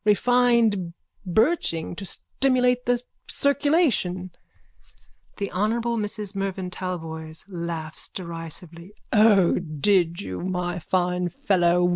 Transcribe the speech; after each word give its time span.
Refined 0.03 0.95
birching 1.27 1.95
to 1.95 2.05
stimulate 2.05 2.87
the 2.87 2.99
circulation. 3.27 4.31
THE 5.37 5.51
HONOURABLE 5.51 5.97
MRS 5.99 6.33
MERVYN 6.35 6.71
TALBOYS: 6.71 7.45
(Laughs 7.47 8.07
derisively.) 8.07 8.95
O, 9.13 9.59
did 9.59 10.19
you, 10.19 10.41
my 10.41 10.79
fine 10.79 11.29
fellow? 11.29 11.87